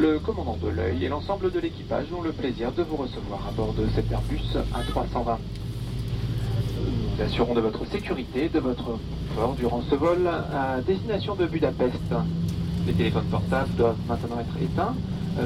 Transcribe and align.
Le 0.00 0.18
commandant 0.18 0.56
de 0.56 0.68
l'œil 0.68 1.04
et 1.04 1.08
l'ensemble 1.08 1.52
de 1.52 1.60
l'équipage 1.60 2.06
ont 2.16 2.22
le 2.22 2.32
plaisir 2.32 2.72
de 2.72 2.82
vous 2.82 2.96
recevoir 2.96 3.46
à 3.46 3.50
bord 3.50 3.74
de 3.74 3.86
cet 3.94 4.10
Airbus 4.10 4.40
A320. 4.72 5.36
Nous 7.18 7.22
assurons 7.22 7.52
de 7.52 7.60
votre 7.60 7.86
sécurité 7.86 8.46
et 8.46 8.48
de 8.48 8.60
votre 8.60 8.98
confort 9.28 9.54
durant 9.56 9.82
ce 9.90 9.94
vol 9.94 10.26
à 10.26 10.80
destination 10.80 11.34
de 11.34 11.44
Budapest. 11.44 12.14
Les 12.86 12.94
téléphones 12.94 13.26
portables 13.26 13.74
doivent 13.76 13.98
maintenant 14.08 14.40
être 14.40 14.62
éteints. 14.62 14.94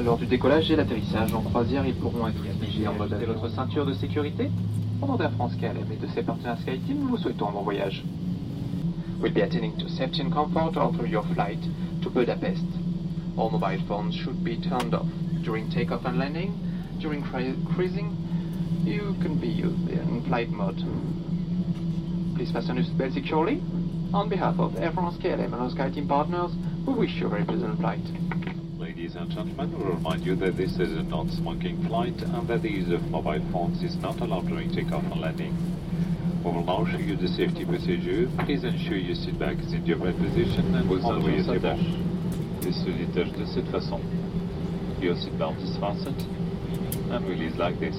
Lors 0.05 0.15
du 0.15 0.25
décollage 0.25 0.71
et 0.71 0.77
l'atterrissage 0.77 1.33
en 1.33 1.41
croisière, 1.41 1.85
ils 1.85 1.95
pourront 1.95 2.25
être 2.25 2.41
figés 2.61 2.87
en 2.87 2.93
mode 2.93 3.13
votre 3.27 3.49
ceinture 3.49 3.85
de 3.85 3.93
sécurité. 3.93 4.49
Au 5.01 5.07
nom 5.07 5.17
d'Air 5.17 5.31
France 5.33 5.51
KLM 5.59 5.91
et 5.91 5.97
de 5.97 6.07
ses 6.13 6.23
partenaires 6.23 6.57
SkyTeam, 6.61 6.99
nous 7.01 7.09
vous 7.09 7.17
souhaitons 7.17 7.49
un 7.49 7.51
bon 7.51 7.63
voyage. 7.63 8.05
We'll 9.19 9.33
be 9.33 9.41
attending 9.41 9.75
to 9.79 9.89
safety 9.89 10.21
and 10.21 10.29
comfort 10.29 10.71
through 10.71 11.09
your 11.09 11.25
flight 11.33 11.59
to 12.03 12.09
Budapest. 12.09 12.84
All 13.37 13.49
mobile 13.49 13.85
phones 13.87 14.15
should 14.15 14.43
be 14.43 14.55
turned 14.57 14.93
off 14.93 15.07
during 15.43 15.69
takeoff 15.69 16.05
and 16.05 16.17
landing. 16.17 16.57
During 16.99 17.21
cruising, 17.21 18.15
you 18.85 19.15
can 19.21 19.37
be 19.39 19.49
used 19.49 19.89
in 19.89 20.23
flight 20.25 20.49
mode. 20.49 20.77
Please 22.35 22.51
fasten 22.51 22.77
your 22.77 22.85
seatbelt 22.85 23.13
securely. 23.13 23.61
On 24.13 24.29
behalf 24.29 24.57
of 24.57 24.77
Air 24.77 24.91
France 24.91 25.17
KLM 25.17 25.51
and 25.51 25.55
our 25.55 25.69
SkyTeam 25.69 26.07
partners, 26.07 26.51
we 26.87 26.93
wish 26.93 27.15
you 27.15 27.27
a 27.27 27.29
very 27.29 27.43
pleasant 27.43 27.77
flight. 27.79 28.05
Ladies 28.79 29.15
and 29.15 29.29
gentlemen, 29.29 29.77
we 29.77 29.83
remind 29.83 30.25
you 30.25 30.35
that 30.35 30.55
this 30.55 30.79
is 30.79 30.93
a 30.95 31.03
non-smoking 31.03 31.85
flight 31.87 32.15
and 32.21 32.47
that 32.47 32.61
the 32.61 32.71
use 32.71 32.91
of 32.93 33.03
mobile 33.09 33.43
phones 33.51 33.83
is 33.83 33.97
not 33.97 34.21
allowed 34.21 34.47
during 34.47 34.73
takeoff 34.73 35.03
and 35.03 35.19
landing. 35.19 35.53
We 36.45 36.51
will 36.51 36.63
now 36.63 36.85
show 36.89 36.99
you 36.99 37.17
the 37.17 37.27
safety 37.27 37.65
procedure. 37.65 38.29
Please 38.45 38.63
ensure 38.63 38.97
your 38.97 39.15
seat 39.15 39.37
back 39.37 39.57
is 39.59 39.73
in 39.73 39.83
the 39.83 39.93
upright 39.93 40.17
position 40.17 40.73
and 40.75 40.87
Vos 40.87 41.01
follow 41.01 41.27
your 41.27 41.43
ceintures 41.43 41.61
table. 41.61 42.14
Et 42.67 42.71
se 42.71 42.89
détachent 42.89 43.37
de 43.37 43.45
cette 43.45 43.67
façon. 43.69 43.99
Your 45.01 45.15
seatbelt 45.15 45.55
is 45.63 45.77
fastened 45.77 46.23
and 47.11 47.27
released 47.27 47.57
like 47.57 47.79
this. 47.79 47.95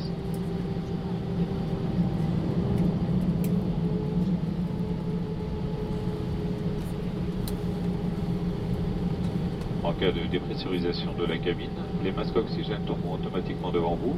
En 9.85 9.93
cas 9.93 10.10
de 10.10 10.27
dépressurisation 10.30 11.12
de 11.16 11.24
la 11.27 11.38
cabine, 11.38 11.71
les 12.02 12.10
masques 12.10 12.37
oxygène 12.37 12.83
tomberont 12.87 13.15
automatiquement 13.15 13.71
devant 13.71 13.95
vous. 13.95 14.16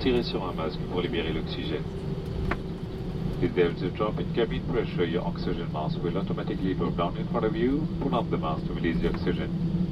Tirez 0.00 0.22
sur 0.22 0.42
un 0.44 0.52
masque 0.54 0.80
pour 0.90 1.02
libérer 1.02 1.32
l'oxygène. 1.32 1.82
If 3.42 3.54
there 3.54 3.70
is 3.70 3.82
a 3.82 3.90
drop 3.90 4.18
in 4.18 4.32
cabin 4.34 4.62
pressure, 4.72 5.04
your 5.04 5.26
oxygen 5.26 5.70
mask 5.70 6.02
will 6.02 6.16
automatically 6.16 6.72
drop 6.72 6.96
down 6.96 7.16
in 7.18 7.26
front 7.28 7.44
of 7.44 7.54
you. 7.54 7.86
Pull 8.00 8.14
up 8.14 8.30
the 8.30 8.38
mask 8.38 8.66
to 8.66 8.72
release 8.72 8.98
the 9.02 9.10
oxygen. 9.10 9.83